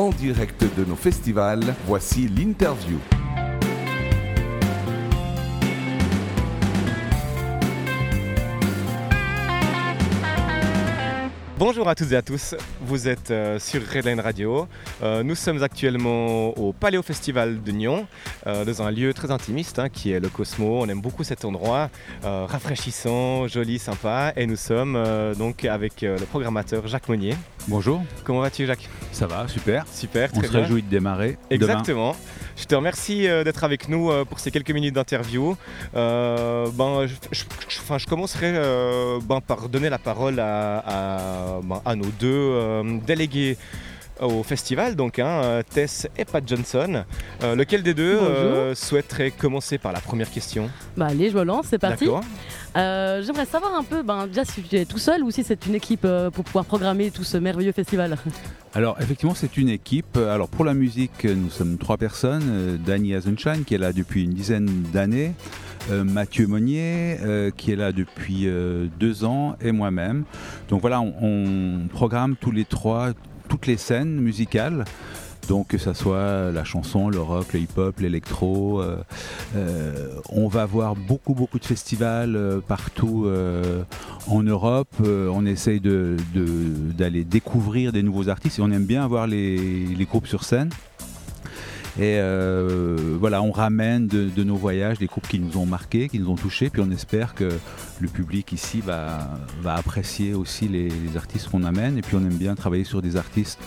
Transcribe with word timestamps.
en 0.00 0.10
direct 0.10 0.64
de 0.78 0.84
nos 0.86 0.96
festivals. 0.96 1.74
Voici 1.86 2.26
l'interview. 2.26 2.98
Bonjour 11.58 11.86
à 11.86 11.94
toutes 11.94 12.12
et 12.12 12.16
à 12.16 12.22
tous, 12.22 12.54
vous 12.80 13.06
êtes 13.06 13.30
euh, 13.30 13.58
sur 13.58 13.86
Redline 13.86 14.18
Radio. 14.18 14.66
Euh, 15.02 15.22
nous 15.22 15.34
sommes 15.34 15.62
actuellement 15.62 16.58
au 16.58 16.72
Paléo 16.72 17.02
Festival 17.02 17.62
de 17.62 17.70
Nyon, 17.70 18.06
euh, 18.46 18.64
dans 18.64 18.80
un 18.80 18.90
lieu 18.90 19.12
très 19.12 19.30
intimiste 19.30 19.78
hein, 19.78 19.90
qui 19.90 20.12
est 20.12 20.20
le 20.20 20.30
Cosmo. 20.30 20.80
On 20.80 20.88
aime 20.88 21.02
beaucoup 21.02 21.22
cet 21.22 21.44
endroit, 21.44 21.90
rafraîchissant, 22.22 23.46
joli, 23.46 23.78
sympa. 23.78 24.32
Et 24.36 24.46
nous 24.46 24.56
sommes 24.56 24.98
donc 25.38 25.66
avec 25.66 26.00
le 26.00 26.24
programmateur 26.24 26.88
Jacques 26.88 27.10
Monnier. 27.10 27.36
Bonjour. 27.68 28.02
Comment 28.24 28.40
vas-tu 28.40 28.66
Jacques? 28.66 28.88
Ça 29.12 29.26
va, 29.26 29.46
super. 29.48 29.84
Super, 29.92 30.32
très 30.32 30.46
On 30.46 30.52
se 30.52 30.56
réjouit 30.56 30.82
de 30.82 30.88
démarrer. 30.88 31.38
Exactement. 31.50 32.16
Je 32.56 32.64
te 32.64 32.74
remercie 32.74 33.22
d'être 33.22 33.64
avec 33.64 33.88
nous 33.88 34.10
pour 34.26 34.38
ces 34.38 34.50
quelques 34.50 34.70
minutes 34.70 34.94
d'interview. 34.94 35.56
ben, 35.94 37.06
je, 37.06 37.44
je, 37.68 38.06
commencerai 38.06 38.52
ben, 39.22 39.40
par 39.40 39.68
donner 39.68 39.88
la 39.88 39.98
parole 39.98 40.38
à 40.40 41.20
euh, 41.20 41.60
ben, 41.62 41.80
à 41.84 41.94
nos 41.94 42.10
deux 42.18 42.28
euh, 42.28 42.98
délégués 43.06 43.56
au 44.20 44.42
festival, 44.42 44.96
donc 44.96 45.18
hein, 45.18 45.62
Tess 45.68 46.08
et 46.16 46.24
Pat 46.24 46.46
Johnson. 46.46 47.04
Euh, 47.42 47.54
lequel 47.54 47.82
des 47.82 47.94
deux 47.94 48.18
souhaiterait 48.74 49.30
commencer 49.30 49.78
par 49.78 49.92
la 49.92 50.00
première 50.00 50.30
question? 50.30 50.70
Bah 50.96 51.06
allez, 51.06 51.30
je 51.30 51.36
me 51.36 51.44
lance, 51.44 51.66
c'est 51.70 51.78
parti. 51.78 52.06
J'aimerais 52.74 53.46
savoir 53.46 53.74
un 53.74 53.84
peu, 53.84 54.02
ben, 54.02 54.26
déjà 54.26 54.44
si 54.44 54.62
tu 54.62 54.76
es 54.76 54.84
tout 54.84 54.98
seul 54.98 55.22
ou 55.22 55.30
si 55.30 55.44
c'est 55.44 55.66
une 55.66 55.74
équipe 55.74 56.06
pour 56.32 56.44
pouvoir 56.44 56.64
programmer 56.64 57.10
tout 57.10 57.24
ce 57.24 57.36
merveilleux 57.36 57.72
festival. 57.72 58.16
Alors 58.74 58.96
effectivement 59.00 59.34
c'est 59.34 59.56
une 59.56 59.68
équipe. 59.68 60.16
Alors 60.16 60.48
pour 60.48 60.64
la 60.64 60.74
musique 60.74 61.24
nous 61.24 61.50
sommes 61.50 61.76
trois 61.76 61.96
personnes. 61.96 62.78
Danny 62.84 63.14
Azenshine 63.14 63.64
qui 63.64 63.74
est 63.74 63.78
là 63.78 63.92
depuis 63.92 64.24
une 64.24 64.34
dizaine 64.34 64.66
d'années. 64.92 65.34
Euh, 65.90 66.04
Mathieu 66.04 66.46
Monnier, 66.46 67.16
euh, 67.22 67.50
qui 67.50 67.72
est 67.72 67.76
là 67.76 67.92
depuis 67.92 68.46
euh, 68.46 68.86
deux 68.98 69.24
ans, 69.24 69.56
et 69.60 69.72
moi-même. 69.72 70.24
Donc 70.68 70.80
voilà, 70.82 71.00
on, 71.00 71.88
programme 71.92 72.36
tous 72.36 72.52
les 72.52 72.64
trois 72.64 73.10
toutes 73.50 73.66
les 73.66 73.76
scènes 73.76 74.18
musicales. 74.20 74.86
Donc 75.48 75.68
que 75.68 75.78
ce 75.78 75.92
soit 75.92 76.52
la 76.52 76.64
chanson, 76.64 77.08
le 77.08 77.20
rock, 77.20 77.52
le 77.52 77.60
hip-hop, 77.60 77.98
l'électro. 77.98 78.82
on 80.28 80.48
va 80.48 80.64
voir 80.64 80.94
beaucoup 80.94 81.34
beaucoup 81.34 81.58
de 81.58 81.64
festivals 81.64 82.60
partout 82.68 83.26
en 84.28 84.42
Europe. 84.44 84.94
on 85.00 85.44
essaye 85.46 85.80
d'aller 85.80 87.24
découvrir 87.24 87.90
des 87.90 88.02
nouveaux 88.04 88.28
artistes 88.28 88.60
et 88.60 88.62
on 88.62 88.70
aime 88.70 88.84
bien 88.84 89.02
avoir 89.02 89.26
les 89.26 90.06
groupes 90.08 90.28
sur 90.28 90.44
scène. 90.44 90.70
Et 91.98 92.18
euh, 92.18 93.16
voilà, 93.18 93.42
on 93.42 93.50
ramène 93.50 94.06
de, 94.06 94.44
nos 94.44 94.56
voyages 94.56 94.98
des 94.98 95.06
groupes 95.06 95.26
qui 95.26 95.38
nous 95.38 95.56
ont 95.56 95.66
marqués, 95.66 96.08
qui 96.08 96.18
nous 96.18 96.30
ont 96.30 96.36
touchés, 96.36 96.70
puis 96.70 96.82
on 96.84 96.90
espère 96.90 97.34
que 97.34 97.50
le 98.00 98.08
public 98.08 98.52
ici 98.52 98.80
va, 98.80 99.38
apprécier 99.66 100.34
aussi 100.34 100.68
les, 100.68 100.90
artistes 101.16 101.48
qu'on 101.48 101.64
amène. 101.64 101.98
Et 101.98 102.02
puis 102.02 102.16
on 102.16 102.20
aime 102.20 102.36
bien 102.36 102.54
travailler 102.54 102.84
sur 102.84 103.02
des 103.02 103.16
artistes 103.16 103.58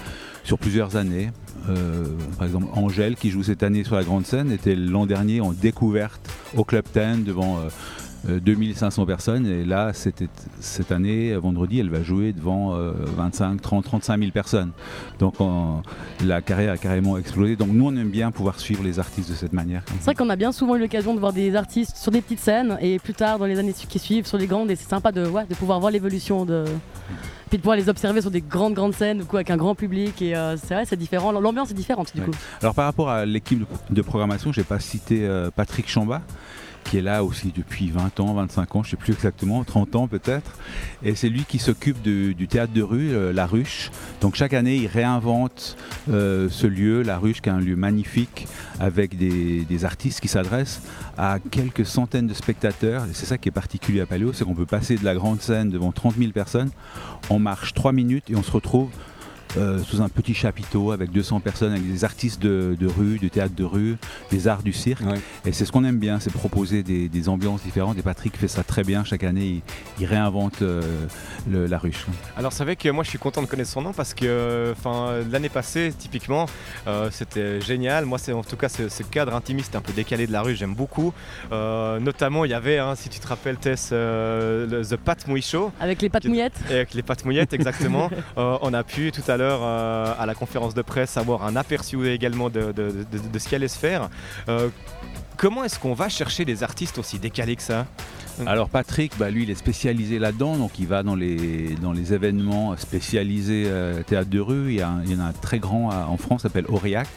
sur 0.44 0.58
plusieurs 0.58 0.96
années. 0.96 1.32
Euh, 1.70 2.06
par 2.38 2.48
exemple, 2.48 2.68
Angèle, 2.74 3.16
qui 3.16 3.30
joue 3.30 3.44
cette 3.44 3.64
année 3.64 3.84
sur 3.84 3.96
la 3.96 4.04
grande 4.04 4.26
scène, 4.26 4.52
était 4.52 4.76
l'an 4.76 5.06
dernier 5.06 5.42
en 5.42 5.52
découverte 5.52 6.30
au 6.56 6.64
Club 6.64 6.86
10 6.94 7.24
devant 7.24 7.60
euh, 7.60 7.70
2500 8.28 9.02
euh, 9.02 9.06
personnes 9.06 9.46
et 9.46 9.66
là 9.66 9.92
cette 9.94 10.92
année 10.92 11.36
vendredi 11.36 11.80
elle 11.80 11.90
va 11.90 12.04
jouer 12.04 12.34
devant 12.34 12.76
25 13.18 13.62
30 13.62 13.84
35 13.84 14.20
000 14.20 14.32
personnes. 14.32 14.72
Donc 15.20 15.36
la 16.24 16.42
carrière 16.42 16.74
a 16.74 16.78
carrément 16.78 17.18
explosé. 17.18 17.56
Donc 17.56 17.70
nous 17.70 17.86
on 17.86 17.96
aime 17.96 18.10
bien 18.10 18.32
pouvoir 18.32 18.60
suivre 18.60 18.84
les 18.84 19.00
artistes 19.00 19.30
de 19.30 19.36
cette 19.36 19.54
manière. 19.54 19.84
C'est 20.00 20.06
vrai 20.06 20.16
qu'on 20.16 20.30
a 20.30 20.36
bien 20.36 20.52
souvent 20.52 20.76
eu 20.76 20.80
l'occasion 20.80 21.14
de 21.14 21.20
voir 21.20 21.34
des 21.34 21.56
artistes 21.56 21.98
sur 21.98 22.12
des 22.12 22.22
petites 22.22 22.40
scènes 22.40 22.78
et 22.82 23.00
plus 23.00 23.14
tard 23.14 23.40
dans 23.40 23.46
les 23.46 23.60
années 23.60 23.74
qui 23.74 24.00
suivent 24.00 24.26
sur 24.26 24.38
les 24.38 24.48
grandes 24.48 24.72
et 24.72 24.76
c'est 24.76 24.90
sympa 24.90 25.12
de, 25.12 25.24
de 25.24 25.56
pouvoir 25.56 25.80
voir 25.80 25.92
l'évolution 25.92 26.46
de 26.46 26.66
puis 27.50 27.58
de 27.58 27.62
pouvoir 27.62 27.78
les 27.78 27.88
observer 27.88 28.22
sur 28.22 28.32
des 28.32 28.42
grandes 28.42 28.74
grandes 28.74 28.96
scènes 28.96 29.20
du 29.20 29.26
coup, 29.26 29.36
avec 29.36 29.52
un 29.52 29.58
grand 29.58 29.76
public 29.76 30.22
et 30.22 30.36
euh, 30.36 30.58
c'est 30.58 30.74
vrai 30.74 30.86
c'est 30.86 30.96
différent. 30.96 31.32
L'ambiance 31.32 31.70
est 31.72 31.76
différente 31.76 32.12
du 32.16 32.22
coup. 32.22 32.32
Alors 32.62 32.74
par 32.74 32.86
rapport 32.86 33.10
à 33.10 33.26
l'équipe 33.26 33.64
de 33.90 34.02
programmation 34.02 34.52
j'ai 34.52 34.64
pas 34.64 34.80
cité 34.80 35.26
euh, 35.26 35.52
Patrick 35.56 35.88
Chamba 35.88 36.22
qui 36.84 36.98
est 36.98 37.02
là 37.02 37.24
aussi 37.24 37.52
depuis 37.56 37.90
20 37.90 38.20
ans, 38.20 38.34
25 38.34 38.76
ans, 38.76 38.84
je 38.84 38.88
ne 38.88 38.92
sais 38.92 38.98
plus 38.98 39.14
exactement, 39.14 39.64
30 39.64 39.96
ans 39.96 40.08
peut-être. 40.08 40.58
Et 41.04 41.16
c'est 41.16 41.30
lui 41.30 41.46
qui 41.48 41.60
s'occupe 41.60 42.02
du 42.02 42.48
théâtre 42.48 42.74
de 42.74 42.82
rue, 42.82 43.14
euh, 43.14 43.34
La 43.34 43.46
Ruche. 43.46 43.92
Donc 44.22 44.36
chaque 44.36 44.54
année, 44.54 44.76
il 44.76 44.88
réinvente 44.88 45.78
euh, 46.10 46.48
ce 46.50 46.68
lieu, 46.68 47.02
La 47.02 47.18
Ruche, 47.18 47.42
qui 47.42 47.50
est 47.50 47.52
un 47.52 47.60
lieu 47.60 47.76
magnifique, 47.76 48.48
avec 48.80 49.18
des, 49.18 49.86
artistes 49.86 50.22
qui 50.22 50.28
s'adressent 50.28 50.82
à 51.18 51.40
quelques 51.52 51.86
centaines 51.86 52.28
de 52.28 52.34
spectateurs. 52.34 53.06
Et 53.06 53.14
c'est 53.14 53.26
ça 53.26 53.38
qui 53.38 53.50
est 53.50 53.52
particulier 53.52 54.02
à 54.02 54.06
Paléo, 54.06 54.32
c'est 54.32 54.46
qu'on 54.46 54.56
peut 54.56 54.66
passer 54.66 54.96
de 54.96 55.04
la 55.04 55.16
grande 55.16 55.42
scène 55.42 55.70
devant 55.70 55.92
30 55.92 56.16
000 56.18 56.32
personnes, 56.32 56.70
on 57.30 57.40
marche 57.40 57.74
3 57.74 57.92
minutes 57.92 58.30
et 58.30 58.36
on 58.36 58.44
se 58.44 58.52
retrouve 58.52 58.90
euh, 59.58 59.80
sous 59.84 60.02
un 60.02 60.10
petit 60.10 60.34
chapiteau 60.34 60.92
avec 60.92 61.12
200 61.12 61.40
personnes, 61.40 61.74
avec 61.74 61.88
des 61.88 62.04
artistes 62.04 62.42
de, 62.42 62.88
rue, 62.88 63.20
du 63.20 63.30
théâtre 63.30 63.54
de 63.56 63.64
rue, 63.64 63.98
des 64.32 64.48
arts 64.48 64.64
du 64.64 64.74
cirque. 64.74 65.04
Et 65.46 65.52
c'est 65.52 65.66
ce 65.66 65.72
qu'on 65.72 65.84
aime 65.84 66.00
bien, 66.00 66.20
c'est 66.20 66.32
proposer 66.32 66.82
des, 66.82 67.30
ambiances 67.30 67.62
différentes. 67.62 67.98
Et 67.98 68.02
Patrick 68.02 68.36
fait 68.36 68.48
ça 68.48 68.64
très 68.64 68.84
bien 68.84 69.04
chaque 69.04 69.24
année, 69.24 69.62
il, 70.00 70.06
réinvente 70.06 70.62
euh, 70.62 70.82
la 71.48 71.78
ruche. 71.78 72.06
Alors 72.36 72.52
c'est 72.52 72.64
vrai 72.64 72.76
que 72.76 72.90
moi 72.90 73.04
je 73.04 73.10
suis 73.10 73.20
content 73.20 73.42
de 73.42 73.48
connaître 73.48 73.70
son 73.70 73.82
nom 73.82 73.94
parce 73.94 74.14
que 74.14 74.74
l'année 75.32 75.50
passée, 75.50 75.94
typiquement, 75.98 76.48
euh, 76.88 77.10
c'était 77.12 77.62
génial. 77.62 78.06
Moi 78.06 78.18
c'est 78.18 78.34
en 78.34 78.44
tout 78.44 78.58
cas 78.58 78.70
ce, 78.70 79.04
cadre 79.04 79.36
intimiste 79.36 79.76
un 79.76 79.82
peu 79.82 79.94
décalé 79.94 80.28
de 80.28 80.32
la 80.32 80.42
rue, 80.42 80.56
j'aime 80.56 80.74
beaucoup. 80.74 81.14
notamment 81.52 82.46
il 82.46 82.52
y 82.52 82.56
avait, 82.56 82.80
hein, 82.80 82.96
si 82.96 83.10
tu 83.10 83.20
te 83.20 83.28
rappelles 83.28 83.58
Tess, 83.58 83.90
le, 83.92 84.82
The 84.90 84.98
Pat 84.98 85.28
Mouille 85.28 85.42
Show. 85.42 85.72
Avec 85.80 86.02
les 86.02 86.10
pattes 86.10 86.26
mouillettes. 86.26 86.60
Avec 86.70 86.94
les 86.94 87.04
pattes 87.04 87.24
mouillettes, 87.24 87.54
exactement. 87.54 88.10
on 88.36 88.74
a 88.74 88.84
pu 88.84 89.12
tout 89.12 89.22
à 89.28 89.38
l'heure 89.38 89.43
euh, 89.44 90.14
à 90.18 90.26
la 90.26 90.36
conférence 90.36 90.74
de 90.74 90.82
presse 90.82 91.18
avoir 91.18 91.44
un 91.44 91.56
aperçu 91.56 92.10
également 92.10 92.50
de, 92.50 92.74
ce 93.38 93.48
qui 93.48 93.56
allait 93.56 93.68
se 93.68 93.78
faire. 93.78 94.10
Euh, 94.50 94.70
comment 95.38 95.64
est-ce 95.64 95.80
qu'on 95.80 95.94
va 95.94 96.10
chercher 96.10 96.46
des 96.46 96.64
artistes 96.64 96.98
aussi 96.98 97.20
décalés 97.20 97.56
que 97.56 97.64
ça? 97.64 97.86
Alors 98.48 98.70
Patrick, 98.70 99.14
bah, 99.20 99.30
lui, 99.30 99.44
il 99.44 99.52
est 99.52 99.56
spécialisé 99.56 100.18
là-dedans, 100.18 100.58
donc 100.58 100.80
il 100.80 100.88
va 100.88 101.04
dans 101.04 101.16
les, 101.16 101.76
dans 101.82 101.92
les 101.92 102.14
événements 102.14 102.76
spécialisés 102.78 103.66
euh, 103.68 104.02
théâtre 104.02 104.30
de 104.30 104.40
rue. 104.40 104.70
Il 104.70 104.76
y, 104.76 104.82
a 104.82 104.92
y 105.06 105.16
en 105.16 105.20
a 105.20 105.26
un 105.26 105.34
très 105.34 105.60
grand 105.60 105.90
en 105.90 106.18
France, 106.18 106.42
s'appelle 106.42 106.66
Aurillac 106.68 107.08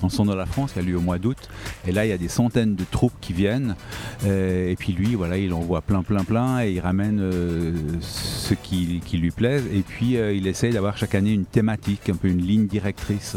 dans 0.00 0.08
le 0.08 0.12
centre 0.12 0.32
de 0.32 0.36
la 0.36 0.46
France, 0.46 0.72
qui 0.72 0.78
a 0.78 0.82
lieu 0.82 0.96
au 0.96 1.00
mois 1.00 1.18
d'août. 1.18 1.48
Et 1.86 1.92
là, 1.92 2.06
il 2.06 2.08
y 2.08 2.12
a 2.12 2.18
des 2.18 2.28
centaines 2.28 2.74
de 2.74 2.84
troupes 2.90 3.14
qui 3.20 3.32
viennent. 3.32 3.76
Euh, 4.24 4.70
et 4.70 4.76
puis 4.76 4.92
lui, 4.92 5.14
voilà, 5.14 5.38
il 5.38 5.52
envoie 5.52 5.80
plein, 5.80 6.02
plein, 6.02 6.24
plein 6.24 6.64
et 6.64 6.72
il 6.72 6.80
ramène 6.80 7.20
euh, 7.20 7.72
ce 8.48 8.54
qui, 8.54 9.16
lui 9.16 9.30
plaise. 9.30 9.64
Et 9.72 9.82
puis, 9.82 10.16
euh, 10.16 10.32
il 10.32 10.46
essaye 10.46 10.72
d'avoir 10.72 10.96
chaque 10.96 11.14
année 11.14 11.32
une 11.32 11.44
thématique, 11.44 12.08
un 12.08 12.16
peu 12.16 12.28
une 12.28 12.42
ligne 12.42 12.66
directrice. 12.66 13.36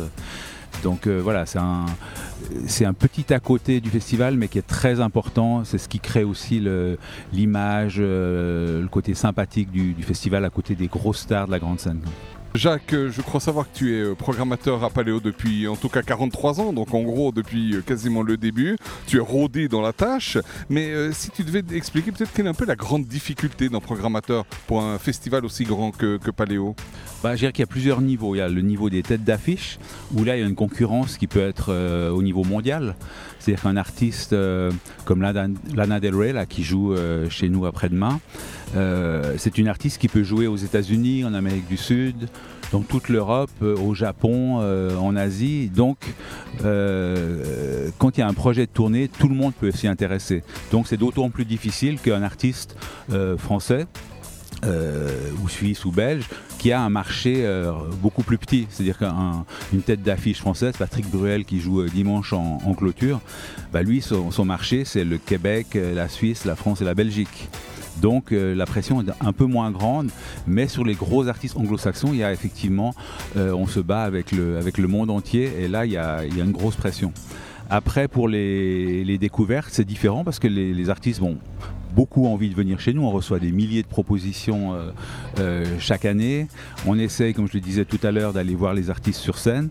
Donc 0.83 1.05
voilà, 1.07 1.45
c'est 1.45 1.59
un, 1.59 1.85
un 1.85 2.94
petit 2.94 3.33
à 3.33 3.39
côté 3.41 3.81
du 3.81 3.89
festival, 3.89 4.38
mais 4.38 4.47
qui 4.47 4.57
est 4.57 4.66
très 4.66 5.01
important. 5.01 5.66
C'est 5.66 5.77
ce 5.77 5.89
qui 5.89 5.99
crée 5.99 6.23
aussi 6.23 6.66
l'image, 7.33 7.99
le, 7.99 8.88
côté 8.89 9.13
sympathique 9.13 9.69
du, 9.69 9.91
du, 9.94 10.01
festival 10.03 10.45
à 10.45 10.49
côté 10.49 10.75
des 10.75 10.88
grosses 10.88 11.19
stars 11.19 11.47
de 11.47 11.51
la 11.51 11.59
grande 11.59 11.79
scène. 11.79 11.99
Jacques, 12.53 12.94
euh, 12.94 13.09
je 13.09 13.22
crois 13.22 13.39
savoir 13.39 13.72
que 13.72 13.78
tu 13.78 13.95
es 13.95 14.01
euh, 14.01 14.13
programmateur 14.13 14.84
à 14.84 14.89
Paléo 14.89 15.22
depuis 15.22 15.69
en 15.69 15.78
tout 15.78 15.88
cas 15.88 16.01
43 16.01 16.59
ans, 16.59 16.73
donc 16.73 16.94
en 16.94 17.01
gros 17.01 17.31
depuis 17.31 17.75
euh, 17.75 17.81
quasiment 17.81 18.23
le 18.23 18.35
début. 18.35 18.78
Tu 19.07 19.17
es 19.17 19.19
rodé 19.22 19.69
dans 19.69 19.81
la 19.81 19.94
tâche, 19.94 20.38
mais 20.69 21.11
si 21.13 21.31
tu 21.31 21.44
devais 21.44 21.63
expliquer 21.73 22.11
peut-être 22.11 22.34
quelle 22.34 22.47
est 22.47 22.50
un 22.50 22.53
peu 22.53 22.66
la 22.66 22.75
grande 22.75 23.06
difficulté 23.06 23.69
d'un 23.69 23.79
programmateur 23.79 24.45
pour 24.67 24.81
un 24.81 25.00
festival 25.00 25.45
aussi 25.45 25.63
grand 25.63 25.91
que, 25.91 26.17
Paléo? 26.31 26.75
Bah, 27.23 27.35
Je 27.35 27.40
dirais 27.40 27.51
qu'il 27.53 27.61
y 27.61 27.63
a 27.63 27.67
plusieurs 27.67 28.01
niveaux. 28.01 28.35
Il 28.35 28.40
y 28.40 28.41
a 28.41 28.50
le 28.50 28.61
niveau 28.61 28.90
des 28.90 29.01
têtes 29.01 29.23
d'affiche, 29.23 29.79
où 30.13 30.23
là 30.23 30.35
il 30.35 30.41
y 30.41 30.43
a 30.43 30.47
une 30.47 30.55
concurrence 30.55 31.17
qui 31.17 31.28
peut 31.28 31.41
être 31.41 31.73
au 32.11 32.22
niveau 32.22 32.43
mondial. 32.43 32.96
C'est-à-dire 33.41 33.64
qu'un 33.64 33.78
artiste 33.78 34.35
comme 35.05 35.22
Lana 35.22 35.99
Del 35.99 36.16
Rey, 36.16 36.32
là, 36.32 36.46
qui 36.46 36.64
joue 36.64 36.96
chez 37.29 37.49
nous 37.49 37.66
après-demain, 37.66 38.20
c'est 39.38 39.58
une 39.58 39.67
artiste 39.67 39.99
qui 39.99 40.08
peut 40.08 40.23
jouer 40.23 40.47
aux 40.47 40.58
États-Unis, 40.58 41.26
en 41.26 41.34
Amérique 41.34 41.67
du 41.67 41.78
Sud, 41.78 42.29
dans 42.72 42.82
toute 42.82 43.09
l'Europe, 43.09 43.52
euh, 43.61 43.76
au 43.78 43.93
Japon, 43.93 44.59
euh, 44.61 44.96
en 44.97 45.16
Asie. 45.16 45.70
Donc, 45.70 45.97
euh, 46.64 47.90
quand 47.97 48.17
il 48.17 48.22
y 48.22 48.23
a 48.23 48.28
un 48.28 48.34
projet 48.34 48.66
de 48.66 48.72
tournée, 48.72 49.08
tout 49.08 49.28
le 49.28 49.35
monde 49.35 49.53
peut 49.53 49.72
s'y 49.72 49.88
intéresser. 49.88 50.43
Donc, 50.72 50.88
c'est 50.88 50.97
d'autant 50.97 51.29
plus 51.29 51.46
difficile 51.46 51.99
qu'un 51.99 52.23
artiste 52.23 52.76
français 53.38 53.88
ou 55.43 55.49
suisse 55.49 55.85
ou 55.85 55.91
belge 55.91 56.28
qui 56.61 56.72
a 56.72 56.79
un 56.79 56.90
marché 56.90 57.43
beaucoup 58.03 58.22
plus 58.22 58.37
petit. 58.37 58.67
C'est-à-dire 58.69 58.99
qu'une 58.99 59.81
tête 59.81 60.03
d'affiche 60.03 60.37
française, 60.37 60.75
Patrick 60.78 61.09
Bruel 61.09 61.43
qui 61.43 61.59
joue 61.59 61.84
dimanche 61.85 62.34
en, 62.34 62.73
clôture, 62.75 63.19
bah 63.73 63.81
lui 63.81 64.02
son, 64.02 64.46
marché 64.46 64.85
c'est 64.85 65.03
le 65.03 65.17
Québec, 65.17 65.75
la 65.75 66.08
Suisse, 66.08 66.46
la 66.46 66.55
France 66.55 66.81
et 66.81 66.85
la 66.85 66.93
Belgique. 66.93 67.49
Donc 67.99 68.31
euh, 68.31 68.55
la 68.55 68.66
pression 68.66 69.02
est 69.02 69.11
un 69.19 69.34
peu 69.34 69.46
moins 69.46 69.72
grande, 69.72 70.09
mais 70.47 70.67
sur 70.67 70.84
les 70.85 70.93
gros 70.93 71.28
artistes 71.28 71.58
anglo-saxons, 71.58 72.09
il 72.13 72.17
y 72.17 72.23
a 72.23 72.31
effectivement, 72.31 72.93
euh, 73.37 73.53
on 73.53 73.67
se 73.67 73.79
bat 73.79 74.03
avec 74.03 74.31
le, 74.31 74.87
monde 74.87 75.09
entier 75.09 75.52
et 75.59 75.67
là, 75.67 75.85
il 75.85 75.91
y 75.91 75.97
a, 75.97 76.23
une 76.23 76.52
grosse 76.52 76.75
pression. 76.75 77.11
Après, 77.69 78.07
pour 78.07 78.28
les, 78.28 79.17
découvertes, 79.17 79.69
c'est 79.72 79.85
différent 79.85 80.23
parce 80.23 80.40
que 80.40 80.47
les, 80.47 80.73
les 80.73 80.90
artistes 80.90 81.19
vont 81.19 81.37
beaucoup 81.91 82.28
envie 82.28 82.49
de 82.49 82.55
venir 82.55 82.79
chez 82.79 82.93
nous. 82.93 83.03
On 83.03 83.11
reçoit 83.11 83.40
des 83.40 83.52
milliers 83.52 83.84
de 83.84 83.88
propositions 83.88 84.73
euh, 84.73 84.91
euh, 85.40 85.66
chaque 85.79 86.05
année. 86.05 86.47
On 86.85 86.97
essaye, 86.97 87.34
comme 87.34 87.47
je 87.47 87.53
le 87.53 87.59
disais 87.59 87.85
tout 87.85 87.99
à 88.03 88.11
l'heure, 88.11 88.34
d'aller 88.34 88.55
voir 88.55 88.73
les 88.73 88.90
artistes 88.90 89.20
sur 89.20 89.38
scène. 89.38 89.70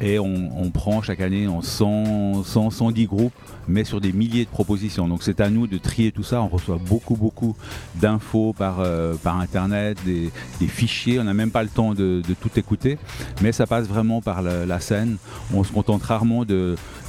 Et 0.00 0.18
on, 0.18 0.70
prend 0.72 1.02
chaque 1.02 1.20
année 1.20 1.46
en 1.48 1.60
100, 1.60 2.44
100, 2.44 2.70
110 2.70 3.06
groupes, 3.06 3.34
mais 3.68 3.84
sur 3.84 4.00
des 4.00 4.12
milliers 4.12 4.44
de 4.44 4.50
propositions. 4.50 5.06
Donc 5.06 5.22
c'est 5.22 5.40
à 5.40 5.50
nous 5.50 5.66
de 5.66 5.76
trier 5.76 6.12
tout 6.12 6.22
ça. 6.22 6.40
On 6.40 6.48
reçoit 6.48 6.78
beaucoup, 6.78 7.14
beaucoup 7.14 7.54
d'infos 7.96 8.54
par, 8.56 8.80
euh, 8.80 9.14
par 9.22 9.38
Internet, 9.38 9.98
des, 10.04 10.30
fichiers. 10.66 11.20
On 11.20 11.24
n'a 11.24 11.34
même 11.34 11.50
pas 11.50 11.62
le 11.62 11.68
temps 11.68 11.92
de, 11.92 12.22
tout 12.40 12.50
écouter. 12.56 12.98
Mais 13.42 13.52
ça 13.52 13.66
passe 13.66 13.86
vraiment 13.86 14.22
par 14.22 14.40
la, 14.40 14.80
scène. 14.80 15.18
On 15.52 15.62
se 15.62 15.72
contente 15.72 16.02
rarement 16.02 16.44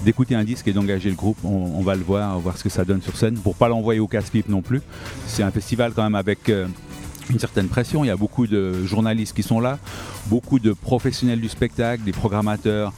d'écouter 0.03 0.35
un 0.35 0.43
disque 0.43 0.67
et 0.67 0.73
d'engager 0.73 1.09
le 1.09 1.15
groupe. 1.15 1.37
On, 1.43 1.71
on, 1.77 1.81
va 1.81 1.95
le 1.95 2.03
voir, 2.03 2.37
voir 2.39 2.57
ce 2.57 2.63
que 2.63 2.69
ça 2.69 2.83
donne 2.83 3.01
sur 3.01 3.15
scène, 3.15 3.35
pour 3.35 3.55
pas 3.55 3.69
l'envoyer 3.69 3.99
au 4.01 4.07
casse 4.07 4.32
non 4.47 4.61
plus. 4.61 4.81
C'est 5.27 5.43
un 5.43 5.51
festival 5.51 5.93
quand 5.95 6.03
même 6.03 6.15
avec 6.15 6.49
euh, 6.49 6.67
une 7.29 7.39
certaine 7.39 7.67
pression. 7.67 8.03
Il 8.03 8.07
y 8.07 8.11
a 8.11 8.17
beaucoup 8.17 8.47
de 8.47 8.83
journalistes 8.85 9.35
qui 9.35 9.43
sont 9.43 9.59
là, 9.59 9.79
beaucoup 10.27 10.59
de 10.59 10.73
professionnels 10.73 11.41
du 11.41 11.49
spectacle, 11.49 12.03
des 12.03 12.11
programmateurs 12.11 12.93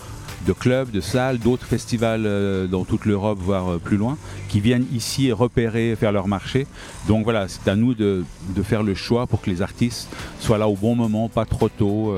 de 0.46 0.54
clubs, 0.54 0.92
de 0.92 1.02
salles, 1.02 1.40
d'autres 1.40 1.66
festivals 1.66 2.26
euh, 2.26 2.68
dans 2.68 2.86
toute 2.86 3.06
l'Europe, 3.06 3.40
voire 3.42 3.74
euh, 3.74 3.80
plus 3.80 3.98
loin, 3.98 4.16
qui 4.48 4.60
viennent 4.60 4.86
ici 4.94 5.32
repérer, 5.32 5.96
faire 6.00 6.12
leur 6.12 6.28
marché. 6.28 6.68
Donc 7.08 7.24
voilà, 7.24 7.48
c'est 7.48 7.68
à 7.68 7.76
nous 7.76 7.96
de, 7.96 8.24
faire 8.64 8.84
le 8.84 8.94
choix 8.94 9.26
pour 9.26 9.42
que 9.42 9.50
les 9.50 9.64
artistes 9.64 10.08
soient 10.40 10.60
là 10.60 10.68
au 10.68 10.76
bon 10.76 10.96
moment, 10.96 11.30
pas 11.30 11.46
trop 11.46 11.70
tôt, 11.70 12.16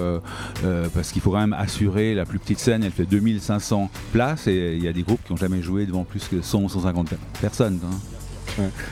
parce 0.93 1.11
qu'il 1.11 1.21
faut 1.21 1.31
quand 1.31 1.39
même 1.39 1.53
assurer 1.53 2.15
la 2.15 2.25
plus 2.25 2.39
petite 2.39 2.59
scène, 2.59 2.83
elle 2.83 2.91
fait 2.91 3.05
2500 3.05 3.89
places 4.11 4.47
et 4.47 4.75
il 4.75 4.83
y 4.83 4.87
a 4.87 4.93
des 4.93 5.03
groupes 5.03 5.23
qui 5.25 5.31
n'ont 5.31 5.37
jamais 5.37 5.61
joué 5.61 5.85
devant 5.85 6.03
plus 6.03 6.27
que 6.27 6.41
100 6.41 6.67
150 6.69 7.13
personnes. 7.41 7.79
Hein. 7.83 8.16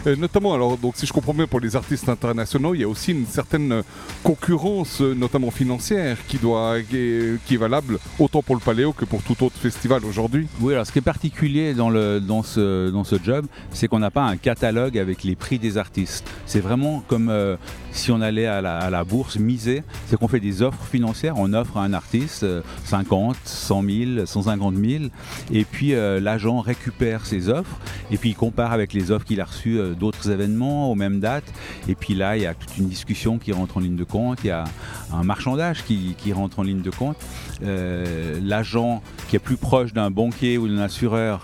Notamment, 0.06 0.54
alors, 0.54 0.78
donc, 0.78 0.94
si 0.96 1.06
je 1.06 1.14
comprends 1.14 1.34
bien, 1.34 1.48
pour 1.48 1.60
les 1.60 1.76
artistes 1.76 2.10
internationaux, 2.10 2.74
il 2.76 2.82
y 2.82 2.84
a 2.84 2.88
aussi 2.88 3.12
une 3.12 3.26
certaine 3.26 3.84
concurrence, 4.24 5.02
notamment 5.02 5.52
financière, 5.52 6.18
qui, 6.28 6.38
doit, 6.38 6.82
qui, 6.82 6.98
est, 6.98 7.58
valable 7.58 8.00
autant 8.20 8.42
pour 8.42 8.56
le 8.56 8.62
Paléo 8.62 8.94
que 8.94 9.06
pour 9.06 9.22
tout 9.24 9.44
autre 9.44 9.58
festival 9.58 10.04
aujourd'hui. 10.06 10.48
Oui, 10.60 10.74
alors 10.74 10.86
ce 10.86 10.92
qui 10.92 11.00
est 11.00 11.02
particulier 11.02 11.74
dans, 11.74 11.90
le, 11.90 12.20
dans, 12.20 12.44
ce, 12.44 12.90
dans 12.90 13.04
ce 13.04 13.16
job, 13.24 13.46
c'est 13.72 13.88
qu'on 13.88 14.00
n'a 14.00 14.12
pas 14.12 14.24
un 14.24 14.38
catalogue 14.38 14.98
avec 14.98 15.24
les 15.24 15.36
prix 15.36 15.60
des 15.60 15.78
artistes. 15.78 16.28
C'est 16.46 16.60
vraiment 16.60 17.04
comme 17.08 17.30
euh, 17.30 17.56
si 17.92 18.12
on 18.12 18.22
allait 18.22 18.46
à 18.46 18.62
la, 18.62 19.04
bourse 19.04 19.38
miser, 19.38 19.84
c'est 20.08 20.18
qu'on 20.18 20.28
fait 20.28 20.40
des 20.40 20.62
offres 20.62 20.84
financières, 20.86 21.36
on 21.38 21.54
offre 21.54 21.78
à 21.78 21.84
un 21.84 21.94
artiste 21.94 22.44
euh, 22.44 22.62
50, 22.86 23.36
100 23.44 23.84
000, 23.84 24.26
150 24.26 24.76
000, 24.76 25.04
et 25.52 25.64
puis 25.64 25.94
euh, 25.94 26.20
l'agent 26.20 26.60
récupère 26.60 27.26
ses 27.26 27.50
offres, 27.50 27.78
et 28.12 28.18
puis 28.18 28.30
il 28.30 28.36
compare 28.36 28.72
avec 28.72 28.94
les 28.94 29.12
offres 29.12 29.26
qu'il 29.26 29.42
a 29.42 29.46
reçues 29.46 29.55
euh, 29.66 29.94
d'autres 29.94 30.30
événements 30.30 30.92
aux 30.92 30.96
mêmes 30.96 31.20
dates, 31.20 31.52
et 31.88 31.96
puis 31.96 32.16
là 32.16 32.38
il 32.38 32.44
y 32.44 32.46
a 32.46 32.54
toute 32.54 32.78
une 32.78 32.88
discussion 32.88 33.38
qui 33.38 33.52
rentre 33.52 33.78
en 33.78 33.80
ligne 33.80 33.96
de 33.96 34.04
compte, 34.04 34.40
il 34.44 34.48
y 34.48 34.52
a 34.52 34.66
un 35.14 35.24
marchandage 35.24 35.84
qui, 35.84 36.16
rentre 36.34 36.60
en 36.60 36.64
ligne 36.64 36.82
de 36.82 36.90
compte. 36.90 37.18
Euh, 37.64 38.40
l'agent 38.42 39.02
qui 39.30 39.36
est 39.36 39.40
plus 39.40 39.58
proche 39.58 39.94
d'un 39.94 40.12
banquier 40.12 40.58
ou 40.58 40.68
d'un 40.68 40.80
assureur 40.80 41.44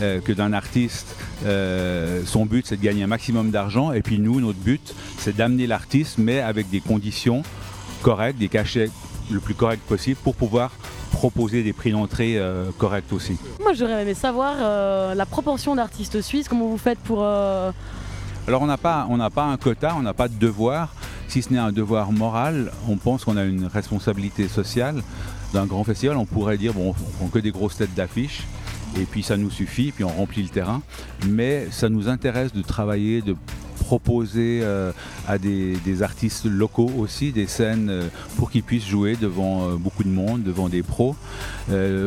euh, 0.00 0.20
que 0.20 0.32
d'un 0.32 0.52
artiste, 0.52 1.16
son 1.44 2.46
but 2.46 2.66
c'est 2.66 2.76
de 2.76 2.82
gagner 2.82 3.04
un 3.04 3.08
maximum 3.08 3.50
d'argent. 3.50 3.92
Et 3.92 4.02
puis 4.02 4.18
nous, 4.18 4.40
notre 4.40 4.58
but 4.58 4.94
c'est 5.18 5.36
d'amener 5.36 5.66
l'artiste 5.66 6.18
mais 6.18 6.40
avec 6.40 6.70
des 6.70 6.80
conditions 6.80 7.42
correctes, 8.02 8.38
des 8.38 8.48
cachets 8.48 8.90
le 9.30 9.40
plus 9.40 9.54
correct 9.54 9.82
possible 9.86 10.18
pour 10.22 10.34
pouvoir 10.34 10.72
proposer 11.22 11.62
des 11.62 11.72
prix 11.72 11.92
d'entrée 11.92 12.36
euh, 12.36 12.70
corrects 12.78 13.12
aussi. 13.12 13.36
Moi 13.60 13.74
j'aurais 13.74 14.02
aimé 14.02 14.12
savoir 14.12 14.56
euh, 14.58 15.14
la 15.14 15.24
proportion 15.24 15.76
d'artistes 15.76 16.20
suisses, 16.20 16.48
comment 16.48 16.66
vous 16.66 16.78
faites 16.78 16.98
pour... 16.98 17.20
Euh, 17.22 17.70
Alors 18.48 18.60
on 18.60 18.66
n'a 18.66 18.76
pas, 18.76 19.06
on 19.08 19.18
pas 19.30 19.44
un 19.44 19.56
quota, 19.56 19.94
on 19.96 20.02
n'a 20.02 20.14
pas 20.14 20.26
de 20.26 20.34
devoir, 20.34 20.92
si 21.28 21.40
ce 21.40 21.52
n'est 21.52 21.60
un 21.60 21.70
devoir 21.70 22.10
moral, 22.10 22.72
on 22.88 22.96
pense 22.96 23.24
qu'on 23.24 23.36
a 23.36 23.44
une 23.44 23.66
responsabilité 23.66 24.48
sociale 24.48 25.00
d'un 25.54 25.66
grand 25.66 25.84
festival, 25.84 26.16
on 26.16 26.26
pourrait 26.26 26.58
dire 26.58 26.74
bon, 26.74 26.88
on 26.88 27.10
prend 27.18 27.28
que 27.28 27.38
des 27.38 27.52
grosses 27.52 27.76
têtes 27.76 27.94
d'affiches 27.94 28.42
et 28.98 29.04
puis 29.04 29.22
ça 29.22 29.36
nous 29.36 29.50
suffit, 29.50 29.92
puis 29.92 30.02
on 30.02 30.08
remplit 30.08 30.42
le 30.42 30.48
terrain. 30.48 30.82
Mais 31.28 31.68
ça 31.70 31.88
nous 31.88 32.08
intéresse 32.08 32.52
de 32.52 32.62
travailler, 32.62 33.22
de 33.22 33.36
proposer 33.82 34.60
euh, 34.62 34.92
à 35.28 35.38
des, 35.38 35.76
des, 35.84 36.02
artistes 36.02 36.46
locaux 36.46 36.90
aussi 36.98 37.32
des 37.32 37.46
scènes 37.46 37.88
euh, 37.90 38.08
pour 38.36 38.50
qu'ils 38.50 38.62
puissent 38.62 38.86
jouer 38.86 39.16
devant 39.16 39.62
euh, 39.62 39.76
beaucoup 39.76 40.04
de 40.04 40.08
monde, 40.08 40.42
devant 40.42 40.68
des 40.68 40.82
pros. 40.82 41.16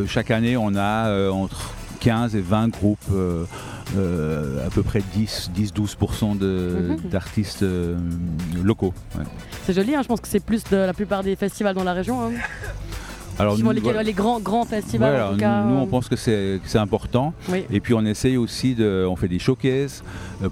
Chaque 0.08 0.32
année, 0.32 0.58
on 0.58 0.76
a 0.76 1.30
entre 1.32 1.74
15 2.00 2.36
et 2.36 2.42
20 2.42 2.70
groupes, 2.70 3.12
à 3.12 4.70
peu 4.70 4.84
près 4.84 5.02
10-12% 5.18 6.38
d'artistes 7.10 7.64
mm 7.64 7.66
-hmm. 7.66 8.64
locaux. 8.64 8.94
Ouais. 9.18 9.24
C'est 9.66 9.74
joli, 9.74 9.96
hein, 9.96 10.02
je 10.04 10.08
pense 10.08 10.22
que 10.22 10.28
c'est 10.28 10.44
plus 10.52 10.64
de 10.72 10.78
la 10.78 10.94
plupart 10.94 11.24
des 11.24 11.36
festivals 11.36 11.76
dans 11.76 11.84
la 11.84 11.94
région. 11.94 12.18
Hein. 12.22 12.32
Alors, 13.38 13.58
nous, 13.58 13.72
les, 13.72 13.82
voilà. 13.82 14.04
les, 14.04 14.14
grands, 14.14 14.40
grands 14.40 14.66
festivals. 14.66 15.10
Voilà, 15.10 15.30
en 15.30 15.34
tout 15.34 15.40
cas, 15.40 15.64
nous, 15.64 15.76
on 15.76 15.88
pense 15.88 16.08
que 16.08 16.16
c'est 16.16 16.60
important. 16.76 17.34
Oui. 17.50 17.66
Et 17.72 17.80
puis, 17.80 17.94
on 17.94 18.06
essaye 18.06 18.38
aussi 18.38 18.76
de. 18.76 19.06
On 19.10 19.16
fait 19.16 19.28
des 19.28 19.40
showcases 19.40 20.04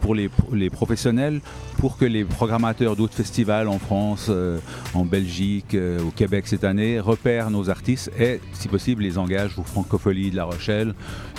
pour 0.02 0.16
les, 0.16 0.30
les 0.52 0.70
professionnels 0.70 1.42
pour 1.78 1.98
que 1.98 2.06
les 2.06 2.24
programmateurs 2.24 2.96
d'autres 2.96 3.14
festivals 3.14 3.68
en 3.68 3.80
France, 3.80 4.28
euh, 4.30 4.60
en 4.94 5.06
Belgique, 5.06 5.76
euh, 5.76 6.02
au 6.02 6.12
Québec 6.12 6.48
cette 6.48 6.64
année 6.64 7.00
repèrent 7.00 7.50
nos 7.50 7.70
artistes 7.70 8.12
et, 8.20 8.40
si 8.54 8.68
possible, 8.68 9.04
les 9.04 9.18
engagent 9.18 9.58
aux 9.60 9.64
Francopholies 9.64 10.32
de 10.32 10.36
La 10.36 10.46
Rochelle, 10.46 10.94